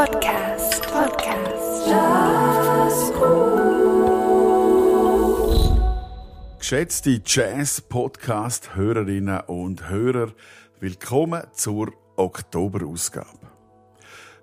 [0.00, 0.80] Podcast.
[0.90, 1.86] Podcast.
[1.86, 3.60] Jazzcool.
[6.58, 10.32] Geschätzte Jazz-Podcast-Hörerinnen und Hörer,
[10.78, 13.50] willkommen zur Oktoberausgabe.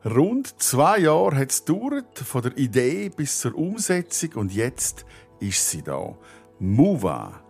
[0.05, 5.07] Rund zwei Jahre hat es gedauert, von der Idee bis zur Umsetzung und jetzt
[5.39, 6.15] ist sie da.
[6.59, 7.41] Mova,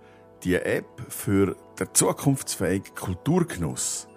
[0.46, 4.08] die App für den zukunftsfähigen Kulturgenuss.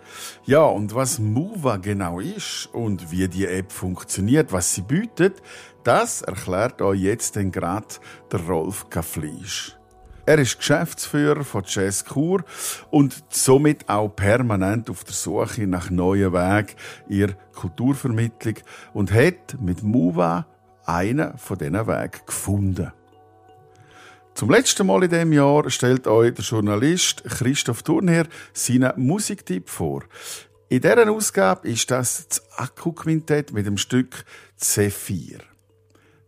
[0.44, 5.42] Ja, und was Mova genau ist und wie die App funktioniert, was sie bietet,
[5.84, 7.86] das erklärt euch jetzt den gerade
[8.30, 9.76] der Rolf Kaffleisch.
[10.26, 12.44] Er ist Geschäftsführer von Jazz Kur
[12.90, 16.76] und somit auch permanent auf der Suche nach neuen Wegen
[17.08, 18.54] ihrer Kulturvermittlung
[18.92, 20.46] und hat mit Mova
[20.84, 22.92] einen von diesen Wegen gefunden.
[24.40, 30.02] Zum letzten Mal in diesem Jahr stellt euch der Journalist Christoph Thurnherr seinen Musiktipp vor.
[30.70, 34.24] In dieser Ausgabe ist das das Akku-Quintett mit dem Stück
[34.58, 35.40] C4.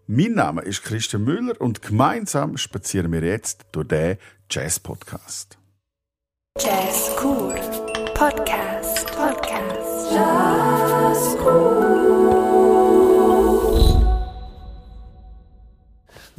[0.09, 4.19] Mein Name ist Christian Müller und gemeinsam spazieren wir jetzt durch den
[4.51, 5.57] Jazz-Podcast.
[6.59, 7.55] Jazz Cool.
[8.13, 9.07] Podcast.
[9.07, 10.13] Podcast.
[10.13, 12.32] Jazzcool.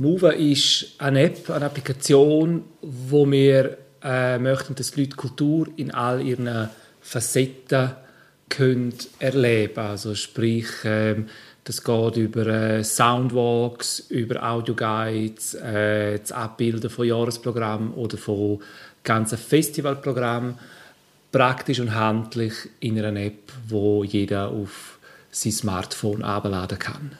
[0.03, 5.91] Mova ist eine App, eine Applikation, wo wir äh, möchten, dass die Leute Kultur in
[5.91, 7.91] all ihren Facetten
[8.49, 11.27] können erleben Also sprich, ähm,
[11.63, 18.61] das geht über äh, Soundwalks, über Audioguides, äh, das Abbilden von Jahresprogrammen oder von
[19.05, 20.55] ganzen Festivalprogrammen,
[21.31, 24.99] praktisch und handlich in einer App, wo jeder auf
[25.31, 27.17] sein Smartphone abladen kann.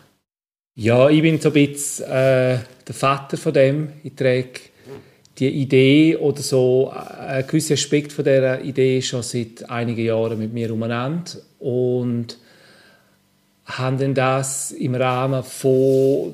[0.75, 2.57] Ja, ich bin so ein bisschen äh,
[2.87, 3.89] der Vater von dem.
[4.03, 4.59] Ich trage
[5.37, 10.39] die Idee oder so äh, ein gewisser Aspekt von dieser Idee schon seit einigen Jahren
[10.39, 12.39] mit mir umeinander und
[13.65, 16.33] haben dann das im Rahmen von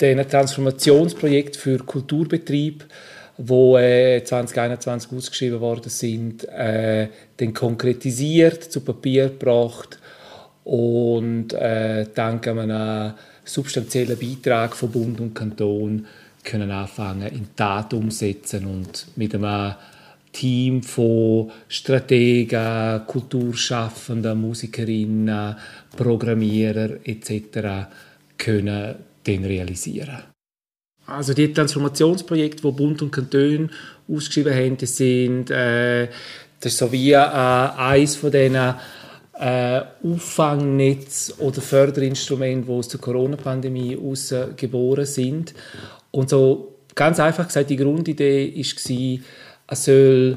[0.00, 2.84] den Transformationsprojekt für Kulturbetrieb,
[3.38, 7.06] wo äh, 2021 ausgeschrieben worden sind, äh,
[7.36, 10.00] dann konkretisiert, zu Papier gebracht
[10.64, 16.06] und äh, dank einem substanziellen Beitrag von Bund und Kanton
[16.44, 19.74] können anfangen in Tat umsetzen und mit einem
[20.32, 25.56] Team von Strategen, Kulturschaffenden, Musikerinnen,
[25.96, 27.88] Programmierer etc.
[28.38, 28.94] können
[29.26, 30.24] den realisieren.
[31.06, 33.70] Also die Transformationsprojekte, die Bund und Kanton
[34.08, 36.08] ausgeschrieben haben, sind äh,
[36.60, 38.74] das ist so wie äh, eines von diesen
[39.42, 43.98] äh, Auffangnetz oder Förderinstrumente, die aus der Corona-Pandemie
[44.56, 45.52] geboren sind.
[46.12, 49.18] Und so ganz einfach gesagt, die Grundidee war,
[49.66, 50.36] es soll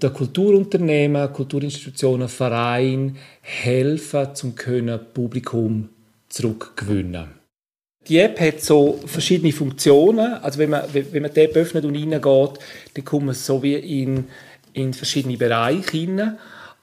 [0.00, 5.90] den Kulturunternehmen, Kulturinstitutionen, Vereinen helfen, zum können Publikum
[6.30, 7.26] zurückgewinnen.
[8.08, 10.34] Die App hat so verschiedene Funktionen.
[10.34, 13.74] Also wenn man, wenn man die App öffnet und reingeht, dann kommt man so wie
[13.74, 14.24] in,
[14.72, 16.38] in verschiedene Bereiche hinein.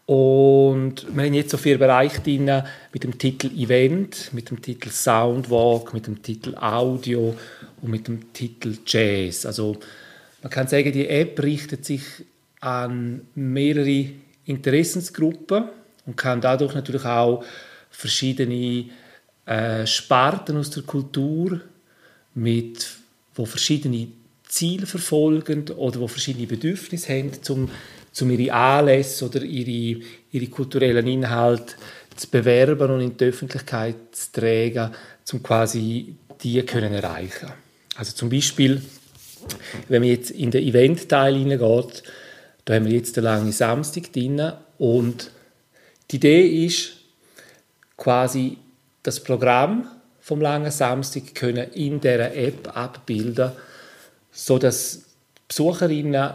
[0.06, 2.62] Und wir haben jetzt so vier Bereiche drin
[2.94, 7.36] mit dem Titel Event, mit dem Titel Soundwalk, mit dem Titel Audio
[7.82, 9.48] und mit dem Titel Jazz.
[9.48, 9.78] Also
[10.44, 12.04] man kann sagen, die App richtet sich
[12.60, 14.10] an mehrere
[14.46, 15.70] Interessensgruppen
[16.06, 17.44] und kann dadurch natürlich auch
[17.90, 18.86] verschiedene
[19.46, 21.62] äh, Sparten aus der Kultur
[22.36, 22.88] mit
[23.34, 24.08] wo verschiedene
[24.48, 27.70] Ziele verfolgen oder wo verschiedene Bedürfnisse haben, um
[28.22, 31.76] um ihre Anlässe oder ihre, ihre kulturellen Inhalte
[32.16, 34.94] zu bewerben und in die Öffentlichkeit zu tragen,
[35.34, 37.52] um quasi die können erreichen.
[37.96, 38.82] Also zum Beispiel,
[39.90, 42.04] wenn man jetzt in den Event-Teil hineingeht,
[42.64, 45.32] da haben wir jetzt den langen Samstag drin und
[46.12, 46.94] die Idee ist,
[47.98, 48.58] quasi
[49.04, 49.88] das Programm
[50.20, 53.52] vom langen Samstag können in der App abbilden,
[54.32, 55.04] so dass
[55.48, 56.34] Besucherinnen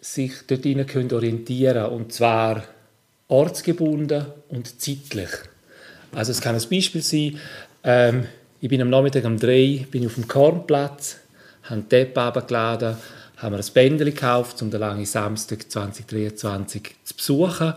[0.00, 2.64] sich dort können orientieren und zwar
[3.28, 5.30] ortsgebunden und zeitlich.
[6.12, 7.38] Also es kann ein Beispiel sein,
[7.84, 8.26] ähm,
[8.60, 11.18] ich bin am Nachmittag um drei bin auf dem Kornplatz,
[11.64, 12.96] habe die App abgeladen,
[13.36, 17.74] haben wir ein Bändchen gekauft, um den langen Samstag 2023 zu besuchen.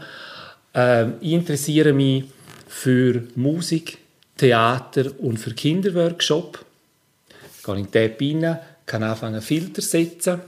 [0.74, 2.24] Ähm, ich interessiere mich
[2.68, 4.00] für Musik,
[4.38, 6.66] Theater und für Kinderworkshop.
[7.58, 10.42] Ich gehe in die App rein, kann anfangen Filter setzen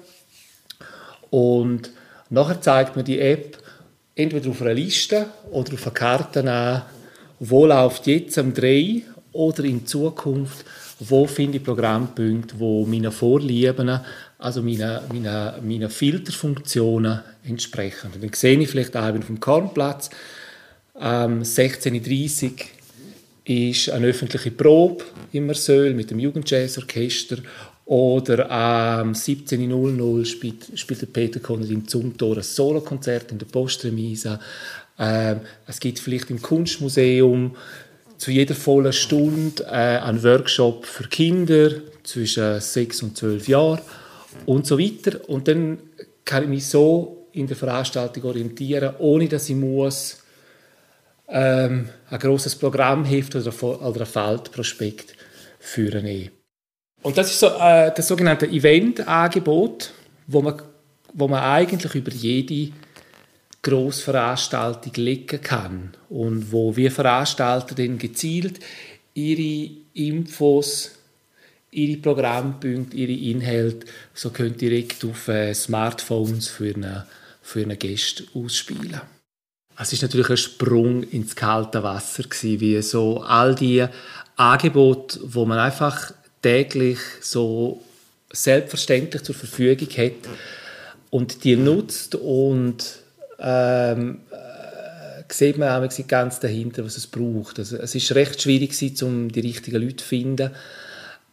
[1.34, 1.90] und
[2.30, 3.58] nachher zeigt mir die App
[4.14, 6.84] entweder auf einer Liste oder auf einer Karte an,
[7.40, 9.02] wo läuft jetzt am 3
[9.32, 10.64] oder in Zukunft,
[11.00, 14.00] wo finde ich Programmpunkte, wo meine Vorlieben,
[14.38, 18.12] also meine, meine, meine Filterfunktionen entsprechen.
[18.14, 20.12] Und dann sehe ich vielleicht auf dem Kornplatz,
[21.02, 22.52] ähm, 16.30 Uhr
[23.46, 27.38] ist eine öffentliche Probe im Marseille mit dem Jugendjazzorchester
[27.86, 34.40] oder am 17.00 spielt, spielt Peter Konrad im Zumtor ein Solokonzert in der Postremise.
[34.98, 37.56] Ähm, es gibt vielleicht im Kunstmuseum
[38.18, 41.72] zu jeder vollen Stunde äh, einen Workshop für Kinder
[42.04, 43.82] zwischen 6 und 12 Jahren
[44.46, 45.28] und so weiter.
[45.28, 45.80] Und dann
[46.24, 50.24] kann ich mich so in der Veranstaltung orientieren, ohne dass ich muss
[51.28, 55.16] ähm, ein großes Programmheft oder, oder ein Feldprospekt
[55.60, 56.30] führen.
[57.04, 59.92] Und das ist so, äh, das sogenannte Event-Angebot,
[60.28, 60.62] wo man,
[61.14, 62.74] wo man eigentlich über jede
[63.62, 68.60] Grossveranstaltung legen kann und wo wir Veranstalter dann gezielt
[69.14, 70.92] ihre Infos,
[71.72, 77.06] ihre Programmpunkte, ihre Inhalte so können direkt auf äh, Smartphones für eine,
[77.42, 79.02] für einen Gast ausspielen.
[79.78, 83.86] Es ist natürlich ein Sprung ins kalte Wasser gewesen, wie so all die
[84.36, 87.82] Angebote, wo man einfach täglich so
[88.32, 90.30] selbstverständlich zur Verfügung hat
[91.10, 93.00] und die nutzt und
[93.40, 97.60] ähm, äh, sieht man auch ganz dahinter, was es braucht.
[97.60, 100.52] Also, es ist recht schwierig um die richtigen Leute zu finden.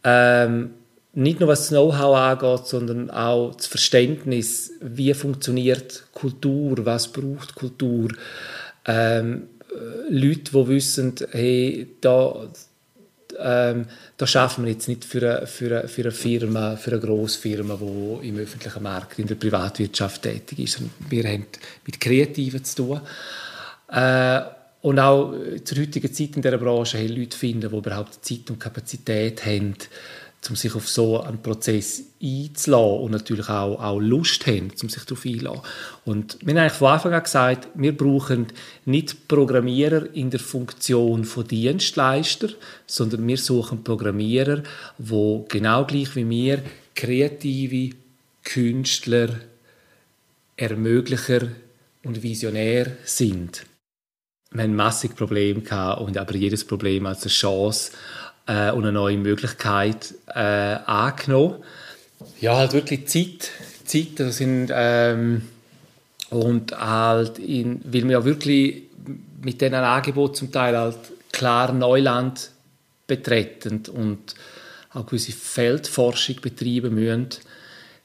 [0.03, 0.71] Ähm,
[1.13, 7.55] nicht nur was das Know-how angeht, sondern auch das Verständnis, wie funktioniert Kultur, was braucht
[7.55, 8.09] Kultur.
[8.85, 12.49] Ähm, äh, Leute, die wissen, hey, da,
[13.39, 13.85] ähm,
[14.17, 17.77] da schaffen wir jetzt nicht für eine, für eine, für eine Firma, für eine Grossfirma,
[17.79, 20.81] die im öffentlichen Markt, in der Privatwirtschaft tätig ist.
[21.09, 21.45] Wir haben
[21.85, 23.01] mit Kreativen zu tun.
[23.91, 24.41] Äh,
[24.81, 25.33] und auch
[25.63, 29.75] zur heutigen Zeit in dieser Branche hey, Leute finden, die überhaupt Zeit und Kapazität haben,
[30.49, 35.03] um sich auf so einen Prozess einzulassen und natürlich auch, auch Lust haben, um sich
[35.05, 35.61] darauf einzulassen.
[36.03, 38.47] Und wir haben eigentlich von Anfang an gesagt, wir brauchen
[38.85, 42.49] nicht Programmierer in der Funktion von Dienstleister,
[42.87, 44.63] sondern wir suchen Programmierer,
[44.97, 46.63] wo genau gleich wie wir
[46.95, 47.95] kreative
[48.43, 49.29] Künstler,
[50.57, 51.49] Ermöglicher
[52.03, 53.65] und Visionär sind.
[54.51, 55.61] Wir hatten massig Probleme
[55.97, 57.91] und aber jedes Problem als eine Chance
[58.47, 61.55] äh, und eine neue Möglichkeit äh, angenommen.
[62.39, 63.49] Ja, halt wirklich Zeit.
[63.85, 65.43] Zeit, das sind ähm,
[66.29, 68.83] und halt in, weil wir ja wirklich
[69.43, 70.97] mit diesen Angeboten zum Teil halt
[71.31, 72.51] klar Neuland
[73.07, 74.35] betreten und
[74.93, 77.29] auch gewisse Feldforschung betreiben müssen,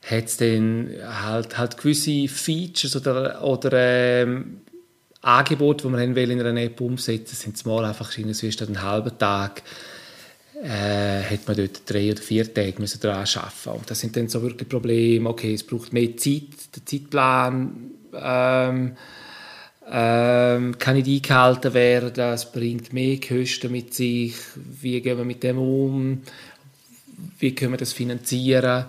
[0.08, 4.60] hat es dann halt, halt gewisse Features oder, oder ähm,
[5.20, 9.62] Angebote, die wir in einer App umsetzen, sind mal einfach in einen halben Tag
[10.62, 13.78] äh, hat man dort drei oder vier Tage müssen daran arbeiten.
[13.78, 18.96] Und das sind dann so wirklich Probleme, okay, es braucht mehr Zeit, der Zeitplan ähm,
[19.88, 25.42] ähm, kann nicht eingehalten werden, es bringt mehr Kosten mit sich, wie gehen wir mit
[25.42, 26.22] dem um,
[27.38, 28.86] wie können wir das finanzieren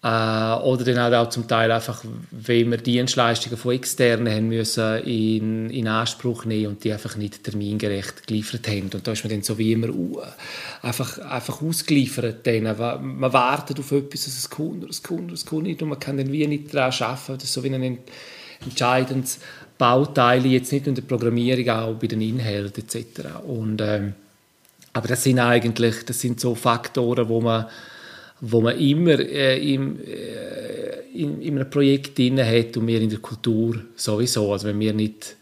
[0.00, 4.98] äh, oder dann halt auch zum Teil einfach, wenn wir Dienstleistungen von Externen haben müssen
[4.98, 8.90] in, in Anspruch nehmen und die einfach nicht termingerecht geliefert haben.
[8.94, 9.88] Und da ist man dann so wie immer
[10.82, 12.46] einfach, einfach ausgeliefert.
[12.46, 12.78] Denen.
[12.78, 15.88] Man wartet auf etwas, dass es kommt oder es kommt oder es kommt nicht und
[15.88, 17.34] man kann dann wie nicht daran arbeiten.
[17.34, 17.98] Das ist so wie ein
[18.64, 19.40] entscheidendes
[19.78, 23.40] Bauteil, jetzt nicht nur in der Programmierung, auch bei den Inhalten etc.
[23.46, 24.14] Und, ähm,
[24.92, 27.66] aber das sind eigentlich das sind so Faktoren, wo man
[28.40, 33.10] wo man immer äh, im, äh, in, in einem Projekt drin hat und wir in
[33.10, 34.52] der Kultur sowieso.
[34.52, 35.36] Also wenn wir nicht,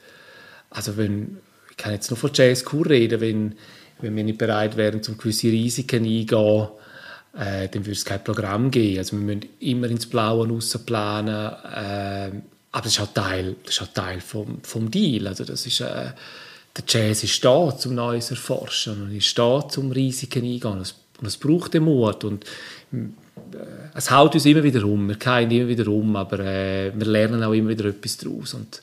[0.71, 1.39] also wenn,
[1.71, 3.55] ich kann jetzt nur von Jazzkur reden, wenn,
[4.01, 6.69] wenn wir nicht bereit wären, um gewisse Risiken eingehen,
[7.37, 8.99] äh, dann würde es kein Programm geben.
[8.99, 10.47] Also wir müssen immer ins Blaue
[10.87, 12.31] planen, äh,
[12.73, 15.27] aber das ist auch Teil, das ist auch Teil vom, vom Deal.
[15.27, 16.13] Also das ist, äh,
[16.77, 20.83] der Jazz ist da, um Neues erforschen und ist da, um Risiken eingehen.
[21.21, 22.25] Und es braucht den Mut.
[22.25, 22.45] Und
[22.93, 23.57] äh,
[23.95, 25.09] es haut uns immer wieder um.
[25.09, 28.55] Wir fallen immer wieder um, aber äh, wir lernen auch immer wieder etwas daraus.
[28.55, 28.83] Und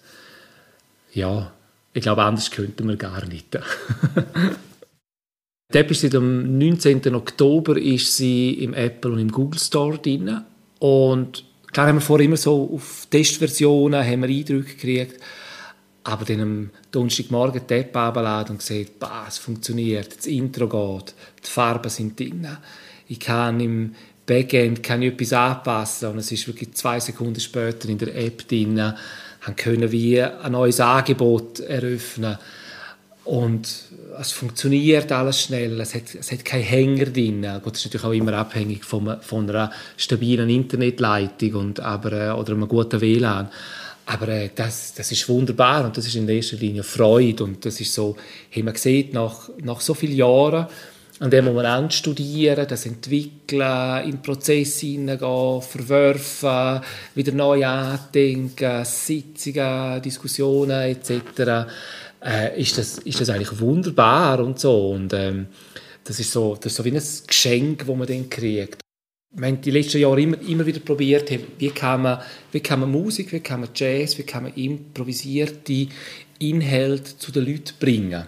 [1.14, 1.52] ja,
[1.94, 3.48] ich glaube, anders könnten wir gar nicht.
[5.74, 7.16] Die App ist seit dem 19.
[7.16, 10.42] Oktober ist sie im Apple und im Google Store drin.
[10.80, 15.20] Und klar haben wir vorher immer so auf Testversionen haben wir Eindrücke gekriegt.
[16.06, 18.92] Aber dann am Donnerstagmorgen die App abladen und sieht,
[19.28, 21.14] es funktioniert, das Intro geht,
[21.46, 22.48] die Farben sind drin.
[23.08, 23.96] Ich kann im
[24.26, 28.48] Backend kann ich etwas anpassen und es ist wirklich zwei Sekunden später in der App
[28.48, 28.76] drin.
[28.76, 32.38] Dann können wir ein neues Angebot eröffnen
[33.26, 33.68] und
[34.20, 35.80] es funktioniert alles schnell.
[35.82, 37.42] Es hat, es hat keinen Hänger drin.
[37.64, 42.32] Gut, das ist natürlich auch immer abhängig von, von einer stabilen Internetleitung und, aber, äh,
[42.32, 43.50] oder einem guten WLAN.
[44.06, 47.80] Aber äh, das, das ist wunderbar und das ist in erster Linie Freude und das
[47.80, 48.18] ist so,
[48.54, 50.68] haben wir gesehen, nach, nach so vielen Jahren,
[51.20, 56.82] an dem Moment studieren, das entwickeln, in Prozesse hineingehen, verwerfen,
[57.16, 61.70] wieder neu andenken, Sitzungen, Diskussionen etc.,
[62.26, 64.92] äh, ist, das, ist das eigentlich wunderbar und so.
[64.92, 65.48] Und ähm,
[66.04, 68.82] das, ist so, das ist so wie ein Geschenk, das man dann kriegt.
[69.36, 72.22] Wir haben die letzten Jahre immer, immer wieder probiert, wie kann, man,
[72.52, 75.88] wie kann man Musik, wie kann man Jazz, wie kann man improvisierte
[76.40, 78.26] Inhalte zu den Leuten bringen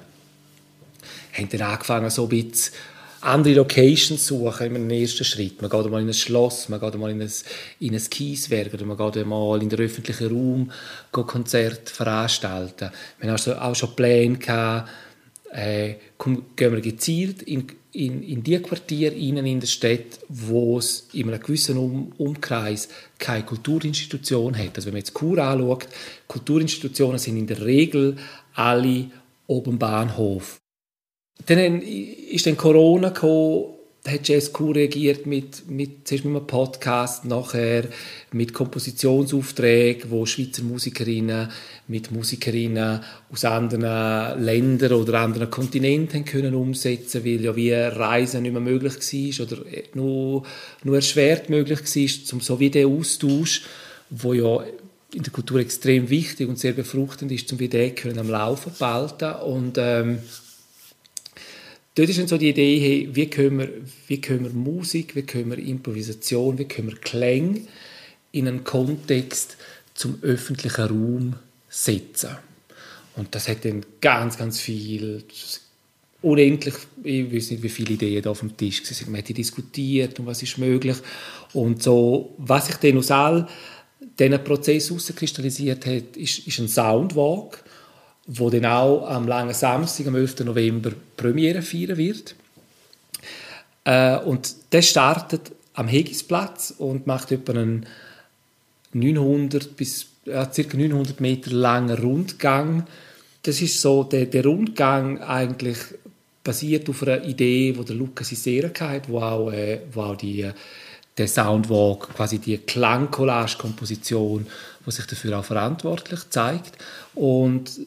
[1.37, 2.73] haben dann angefangen, so ein bisschen
[3.21, 5.61] andere Locations zu suchen einem ersten Schritt.
[5.61, 7.31] Man geht mal in ein Schloss, man geht mal in ein,
[7.79, 10.71] in ein Kieswerk oder man geht mal in den öffentlichen Raum
[11.11, 12.91] Konzerte veranstalten.
[13.19, 14.89] Wir haben auch schon Pläne gehabt,
[15.51, 21.07] äh, gehen wir gezielt in, in, in die Quartiere innen in der Stadt, wo es
[21.13, 24.75] in einem gewissen um Umkreis keine Kulturinstitution hat.
[24.75, 25.87] Also wenn man jetzt Kur anschaut,
[26.27, 28.17] Kulturinstitutionen sind in der Regel
[28.53, 29.09] alle
[29.47, 30.59] oben Bahnhof.
[31.45, 33.74] Dann ist dann Corona gekommen,
[34.05, 37.85] da hat JSQ reagiert mit, mit, zuerst mit einem Podcast, nachher
[38.31, 41.49] mit Kompositionsaufträgen, wo Schweizer Musikerinnen
[41.87, 42.99] mit Musikerinnen
[43.31, 48.93] aus anderen Ländern oder anderen Kontinenten können umsetzen weil ja wie Reisen nicht mehr möglich
[48.93, 49.57] war oder
[49.95, 50.43] nur,
[50.83, 53.63] nur erschwert möglich war, zum so wie der Austausch,
[54.11, 54.63] wo ja
[55.15, 58.71] in der Kultur extrem wichtig und sehr befruchtend ist, zum wie den können am Laufen
[58.77, 59.33] behalten.
[59.43, 60.19] Und ähm,
[61.95, 63.69] dort ist dann so die Idee, hey, wie, können wir,
[64.07, 67.61] wie können wir Musik, wie können wir Improvisation, wie können wir Klänge
[68.31, 69.57] in einen Kontext
[69.93, 71.35] zum öffentlichen Raum
[71.69, 72.37] setzen.
[73.15, 75.23] Und das hat dann ganz, ganz viel,
[76.21, 76.73] unendlich,
[77.03, 79.11] ich weiß nicht, wie viele Ideen da auf dem Tisch waren.
[79.11, 80.97] Man hat diskutiert und was ist möglich.
[81.53, 83.47] Und so, was sich dann aus all
[84.19, 87.63] diesen Prozess herauskristallisiert hat, ist, ist ein Soundwalk
[88.27, 90.39] wo dann auch am langen Samstag, am 11.
[90.45, 92.35] November, Premiere feiern wird.
[93.83, 97.85] Äh, und der startet am Hegisplatz und macht etwa einen
[98.93, 100.77] 900 bis ja, ca.
[100.77, 102.87] 900 Meter langen Rundgang.
[103.43, 105.77] Das ist so, der, der Rundgang eigentlich
[106.43, 110.49] basiert auf einer Idee, die der Lukas Isera hatte, wo auch, äh, wo auch die,
[111.17, 114.47] der Soundwalk, quasi die Klangcollage-Komposition,
[114.85, 116.77] die sich dafür auch verantwortlich zeigt.
[117.13, 117.81] Und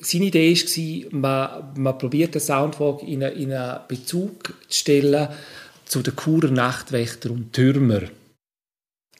[0.00, 0.54] seine Idee
[1.12, 5.28] war, man, probiert den Soundwalk in, eine, in einen Bezug zu stellen
[5.84, 8.02] zu den Churer Nachtwächter und Türmer.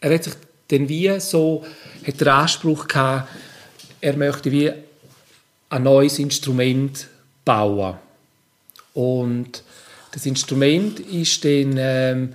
[0.00, 0.34] Er hat sich
[0.68, 1.64] dann wie so,
[2.06, 3.28] hat den Anspruch gehabt,
[4.00, 4.72] er möchte wie
[5.68, 7.08] ein neues Instrument
[7.44, 7.96] bauen.
[8.94, 9.62] Und
[10.12, 12.34] das Instrument ist dann, ähm,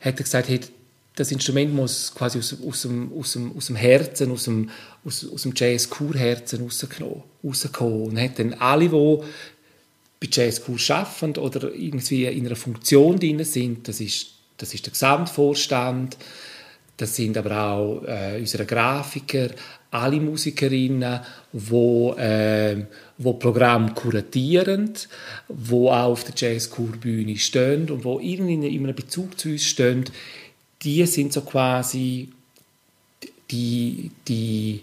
[0.00, 0.70] hat er gesagt, hat
[1.18, 4.70] das Instrument muss quasi aus, aus, dem, aus, dem, aus dem Herzen, aus dem,
[5.08, 7.22] aus, aus dem Jazz-Kur-Herzen rauskommen.
[7.42, 9.18] Und hat dann alle, die
[10.20, 14.92] bei Jazz-Kur arbeiten oder irgendwie in einer Funktion drin sind, das ist, das ist der
[14.92, 16.16] Gesamtvorstand,
[16.96, 19.50] das sind aber auch äh, unsere Grafiker,
[19.90, 21.20] alle Musikerinnen,
[21.52, 22.84] die äh,
[23.18, 24.92] wo Programm kuratieren,
[25.48, 30.04] wo auch auf der Jazz-Kur-Bühne stehen und wo irgendwie in einem Bezug zu uns stehen,
[30.82, 32.28] die sind so quasi
[33.50, 34.82] die, die,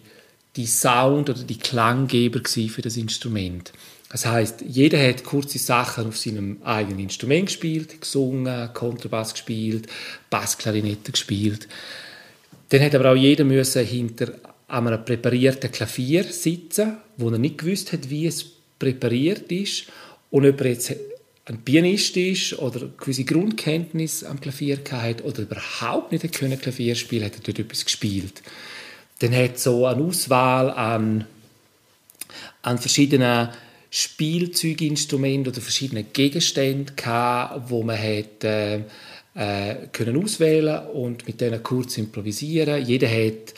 [0.56, 3.74] die Sound- oder die Klanggeber für das Instrument.
[4.10, 9.88] Das heißt, jeder hat kurze Sachen auf seinem eigenen Instrument gespielt, gesungen, Kontrabass gespielt,
[10.30, 11.68] Bassklarinette gespielt.
[12.70, 14.34] Dann hat aber auch jeder müssen hinter
[14.68, 18.46] einem präparierten Klavier sitzen, wo er nicht gewusst hat, wie es
[18.80, 19.88] präpariert ist.
[20.32, 20.96] Und ob er jetzt
[21.46, 27.36] ein Pianist ist oder gewisse Grundkenntnis am Klavier hat oder überhaupt nicht Klavier spielen, hat
[27.36, 28.42] er dort etwas gespielt.
[29.20, 31.26] Dann hat so eine Auswahl an,
[32.62, 33.50] an verschiedenen
[33.90, 38.82] Spielzeuginstrumenten oder verschiedenen Gegenständen gehabt, wo man hat, äh,
[39.36, 42.86] äh, können auswählen und mit denen kurz improvisieren.
[42.86, 43.54] Jeder hat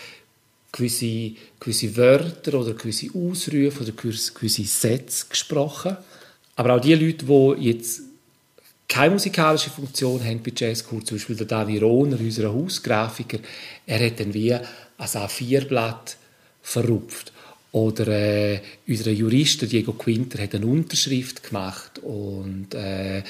[0.71, 5.97] gewisse, gewisse Wörter oder gewisse Ausrufe oder gewisse Sätze gesprochen
[6.57, 8.01] aber auch die Leute, die jetzt
[8.87, 13.37] keine musikalische Funktion haben bei Jazzkur, zum Beispiel der Dani Rohner, unser Hausgrafiker,
[13.85, 14.55] er hat dann wie
[14.97, 16.17] ein A4-Blatt
[16.61, 17.31] verrupft.
[17.71, 21.99] Oder äh, unser Jurist, Diego Quinter, hat eine Unterschrift gemacht.
[21.99, 23.23] Und äh,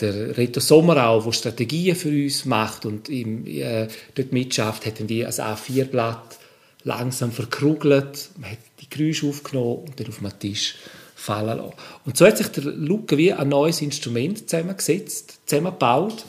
[0.00, 5.06] der Reto Sommerau, der Strategien für uns macht und ihm, äh, dort mitschafft, hat dann
[5.06, 6.38] die ein A4-Blatt
[6.84, 10.76] langsam verkrugelt, man hat die Geräusche aufgenommen und dann auf den Tisch
[11.16, 11.72] fallen lassen.
[12.04, 16.24] Und so hat sich der Luke wie ein neues Instrument zusammengesetzt, zusammengebaut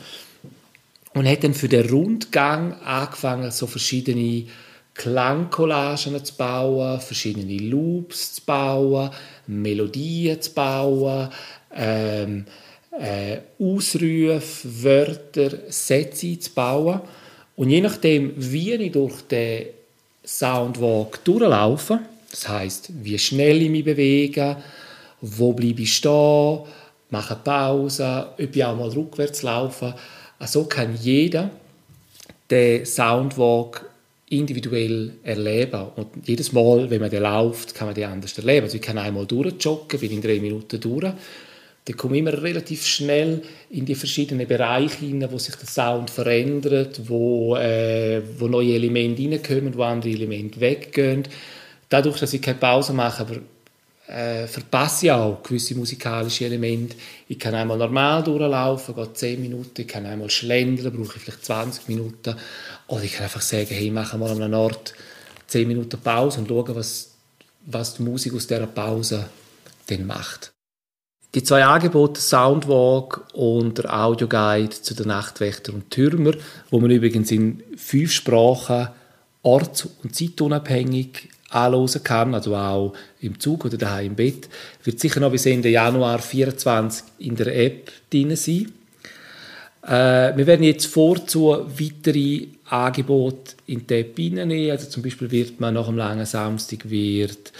[1.18, 4.46] und hat dann für den Rundgang angefangen, so verschiedene
[4.94, 9.12] Klangcollagen zu bauen, verschiedene Loops zu bauen,
[9.48, 11.30] Melodien zu bauen,
[11.76, 12.46] ähm,
[13.00, 17.02] äh, Ausrufe, Wörter, Sätze zu bauen.
[17.56, 19.68] Und je nachdem, wie ich durch den
[20.26, 24.58] Soundwalk durchlaufe, das heißt, wie schnell ich mich bewege,
[25.22, 26.60] wo bleibe ich stehen,
[27.10, 29.96] mache Pause, ob ich auch mal rückwärts laufe.
[30.40, 31.50] Also kann jeder
[32.50, 33.90] den Soundwalk
[34.30, 35.88] individuell erleben.
[35.96, 38.66] Und jedes Mal, wenn man den läuft, kann man den anders erleben.
[38.66, 41.14] Also ich kann einmal durchjoggen, bin in drei Minuten durch.
[41.86, 46.10] Dann komme ich immer relativ schnell in die verschiedenen Bereiche hinein, wo sich der Sound
[46.10, 51.24] verändert, wo, äh, wo neue Elemente reinkommen, wo andere Elemente weggehen.
[51.88, 53.38] Dadurch, dass ich keine Pause mache, aber
[54.08, 56.96] äh, verpasse ich auch gewisse musikalische Elemente.
[57.28, 61.46] Ich kann einmal normal durchlaufen, geht 10 Minuten, ich kann einmal schlendern, brauche ich vielleicht
[61.46, 62.36] 20 Minuten.
[62.88, 64.94] Oder ich kann einfach sagen, hey, mache mal an einem Ort
[65.48, 67.12] 10 Minuten Pause und schaue, was,
[67.66, 69.30] was die Musik aus dieser Pause
[69.88, 70.52] dann macht.
[71.36, 76.32] Die zwei Angebote, Soundwalk und der Audioguide zu den Nachtwächter und Türmer,
[76.70, 78.88] wo man übrigens in fünf Sprachen
[79.44, 84.50] orts- und zeitunabhängig anhören kann, also auch im Zug oder daheim im Bett,
[84.84, 88.72] wird sicher noch bis Ende Januar 2024 in der App drin sein.
[89.88, 94.72] Äh, wir werden jetzt vorzu weitere Angebote in die App reinnehmen.
[94.72, 97.54] Also zum Beispiel wird man nach dem langen Samstag wird,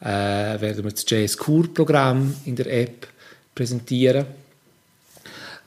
[0.00, 3.06] äh, werden wir das Jazz Kur Programm in der App
[3.54, 4.26] präsentieren.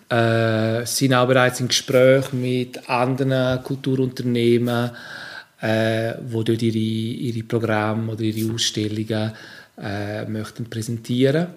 [0.10, 4.92] Äh, sind auch bereits im Gespräch mit anderen Kulturunternehmen,
[5.62, 9.32] äh, wo dort ihre, ihre Programme oder ihre Ausstellungen
[9.82, 11.48] äh, möchten präsentieren.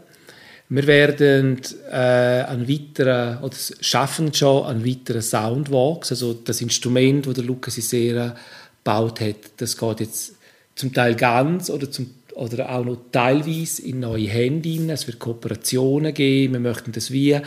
[0.68, 7.34] Wir werden äh, einen weiteren, oder schaffen schon einen weiteren Soundwalks, also das Instrument, das
[7.34, 8.34] der Lukas Isera
[8.82, 10.34] gebaut hat, das geht jetzt
[10.74, 14.90] zum Teil ganz oder, zum, oder auch noch teilweise in neue Hände rein.
[14.90, 17.38] Es wird Kooperationen geben, wir möchten das wie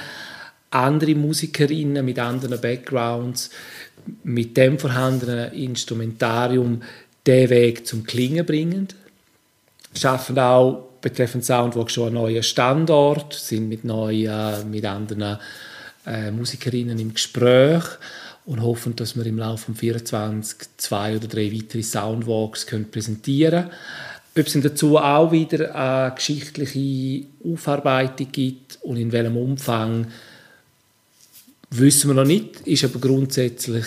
[0.69, 3.49] andere Musikerinnen mit anderen Backgrounds
[4.23, 6.81] mit dem vorhandenen Instrumentarium
[7.25, 8.87] den Weg zum Klingen bringen.
[9.93, 15.37] Schaffen auch betreffend Soundwalk schon einen neuen Standort, sind mit neuen, mit anderen
[16.05, 17.83] äh, Musikerinnen im Gespräch
[18.45, 23.63] und hoffen, dass wir im Laufe von 24 zwei oder drei weitere Soundwalks können präsentieren
[23.63, 23.73] können.
[24.37, 30.07] Ob es dazu auch wieder eine geschichtliche Aufarbeitung gibt und in welchem Umfang,
[31.69, 33.85] wissen wir noch nicht, ist aber grundsätzlich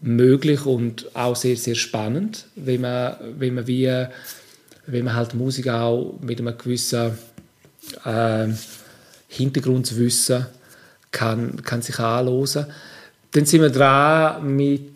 [0.00, 4.06] möglich und auch sehr, sehr spannend, wenn man, wenn man wie
[4.86, 7.12] wenn man halt Musik auch mit einem gewissen
[8.04, 8.48] äh,
[9.28, 10.46] Hintergrundwissen
[11.10, 12.66] kann, kann sich anhören.
[13.32, 14.92] Dann sind wir dran mit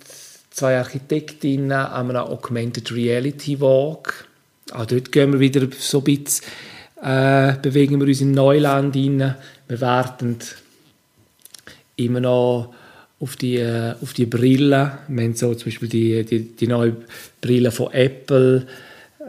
[0.51, 4.27] zwei Architektinnen an einem Augmented Reality Walk.
[4.73, 6.45] Auch dort gehen wir wieder so ein bisschen,
[7.03, 9.35] äh, bewegen wir uns in Neuland rein.
[9.69, 10.39] Wir warten
[11.99, 12.75] immer noch
[13.21, 14.99] auf die, äh, auf die Brille.
[15.09, 16.97] Wir haben so zum Beispiel die, die, die neue
[17.41, 18.67] Brille von Apple.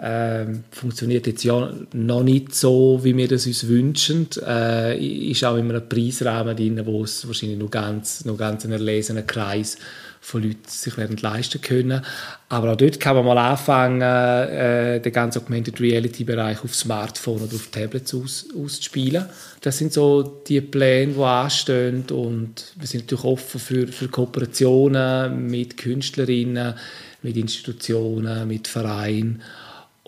[0.02, 4.28] Ähm, funktioniert jetzt ja noch nicht so, wie wir das uns wünschen.
[4.46, 4.98] Äh,
[5.32, 9.28] ist auch in einem Preisrahmen drin, wo es wahrscheinlich nur ganz, nur ganz einen erlesenen
[9.28, 9.78] Kreis
[10.22, 12.04] von Leuten sich werden leisten können.
[12.50, 17.42] Aber auch dort kann man mal anfangen, äh, den ganzen Augmented Reality Bereich auf Smartphone
[17.42, 19.26] oder auf Tablets aus, auszuspielen.
[19.62, 25.48] Das sind so die Pläne, die anstehen und wir sind natürlich offen für, für Kooperationen
[25.48, 26.76] mit Künstlerinnen,
[27.22, 29.42] mit Institutionen, mit Vereinen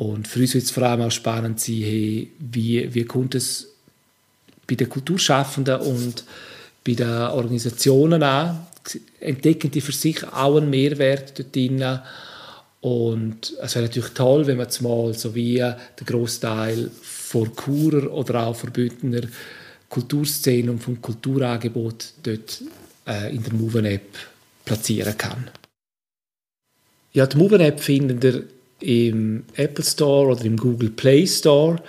[0.01, 3.67] und für uns wird es vor allem auch spannend sein, hey, wie, wie kommt es
[4.67, 6.23] bei den Kulturschaffenden und
[6.83, 8.65] bei den Organisationen an,
[9.19, 11.99] entdecken die für sich auch einen Mehrwert dort drin.
[12.81, 18.11] Und es wäre natürlich toll, wenn man jetzt mal so wie der Großteil von Churer
[18.11, 19.21] oder auch von Bündner
[19.91, 22.63] Kulturszene und vom Kulturangebot dort
[23.05, 24.07] äh, in der Moven-App
[24.63, 25.49] platzieren kann.
[27.11, 28.43] Ja, die Moven-App findet ihr
[28.79, 31.81] im Apple Store oder im Google Play Store.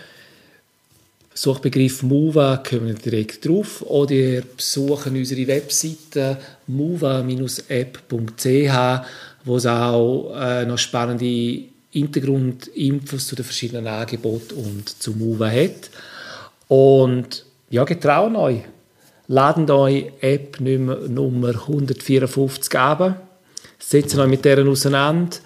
[1.35, 7.47] Suchbegriff Mova kommen direkt drauf oder ihr besuchen unsere Webseite mova-app.ch,
[9.45, 15.91] wo es auch äh, noch spannende Hintergrundinfos zu den verschiedenen Angeboten und zu Mova hat.
[16.69, 18.61] Und ja, getrauen euch.
[19.27, 23.23] Laden euch App Nummer 154 ab.
[23.79, 25.39] Setzen euch mit deren auseinander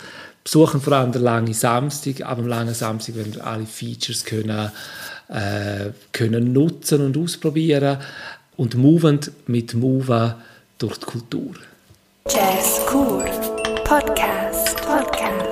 [0.46, 2.20] besuchen vor allem den langen Samstag.
[2.20, 4.70] Ab dem langen Samstag werden alle Features können,
[5.28, 7.98] äh, können nutzen und ausprobieren
[8.56, 10.36] und movend mit Move
[10.78, 11.54] durch die Kultur.
[12.28, 13.24] Jazz Cool
[13.84, 15.46] Podcast Podcast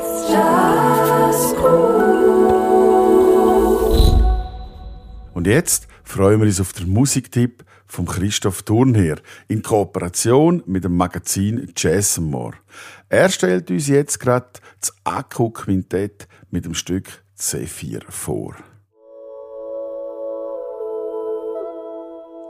[5.34, 10.96] Und jetzt freuen wir uns auf den Musiktipp vom Christoph Thurnherr in Kooperation mit dem
[10.96, 12.54] Magazin Jazz More.
[13.08, 14.48] Er stellt uns jetzt gerade
[14.80, 18.56] das Akku-Quintett mit dem Stück C4 vor.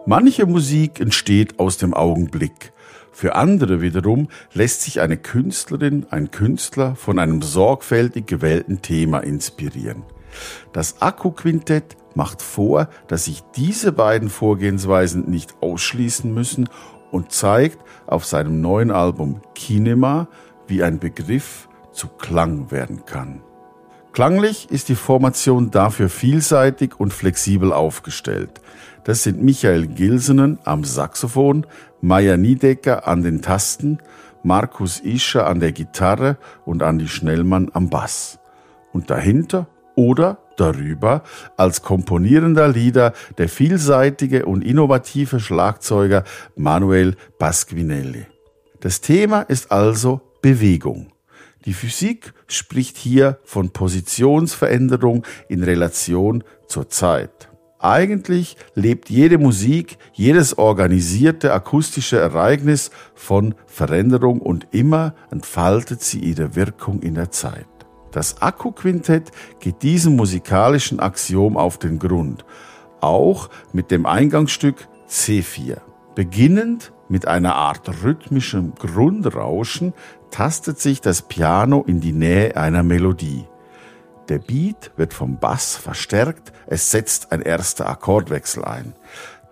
[0.06, 2.74] Manche Musik entsteht aus dem Augenblick.
[3.10, 10.02] Für andere wiederum lässt sich eine Künstlerin, ein Künstler von einem sorgfältig gewählten Thema inspirieren.
[10.74, 16.68] Das Akku-Quintett macht vor, dass sich diese beiden Vorgehensweisen nicht ausschließen müssen
[17.10, 20.28] und zeigt auf seinem neuen Album Kinema,
[20.66, 23.40] wie ein Begriff zu Klang werden kann.
[24.14, 28.60] Klanglich ist die Formation dafür vielseitig und flexibel aufgestellt.
[29.02, 31.66] Das sind Michael Gilsenen am Saxophon,
[32.00, 33.98] Maya Niedecker an den Tasten,
[34.44, 38.38] Markus Ischer an der Gitarre und Andi Schnellmann am Bass.
[38.92, 41.24] Und dahinter oder darüber
[41.56, 46.22] als komponierender Lieder der vielseitige und innovative Schlagzeuger
[46.54, 48.26] Manuel Pasquinelli.
[48.78, 51.13] Das Thema ist also Bewegung.
[51.64, 57.48] Die Physik spricht hier von Positionsveränderung in Relation zur Zeit.
[57.78, 66.56] Eigentlich lebt jede Musik, jedes organisierte akustische Ereignis von Veränderung und immer entfaltet sie ihre
[66.56, 67.66] Wirkung in der Zeit.
[68.10, 72.46] Das Akku-Quintett geht diesem musikalischen Axiom auf den Grund,
[73.02, 75.78] auch mit dem Eingangsstück C4.
[76.14, 79.92] Beginnend mit einer Art rhythmischem Grundrauschen
[80.30, 83.46] tastet sich das Piano in die Nähe einer Melodie.
[84.28, 88.94] Der Beat wird vom Bass verstärkt, es setzt ein erster Akkordwechsel ein.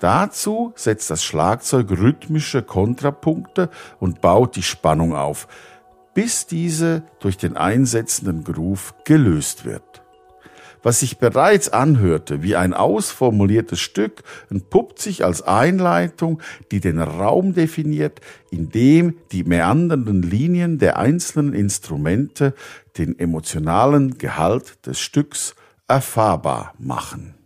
[0.00, 5.46] Dazu setzt das Schlagzeug rhythmische Kontrapunkte und baut die Spannung auf
[6.14, 10.01] bis diese durch den einsetzenden Groove gelöst wird.
[10.82, 16.40] Was sich bereits anhörte wie ein ausformuliertes Stück, entpuppt sich als Einleitung,
[16.70, 22.54] die den Raum definiert, in dem die meandernden Linien der einzelnen Instrumente
[22.98, 25.54] den emotionalen Gehalt des Stücks
[25.86, 27.41] erfahrbar machen.